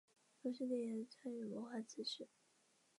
[0.41, 2.27] 卢师谛也参与谋划此事。